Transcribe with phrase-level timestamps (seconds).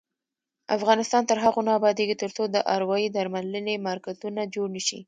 [0.77, 4.99] افغانستان تر هغو نه ابادیږي، ترڅو د اروايي درملنې مرکزونه جوړ نشي.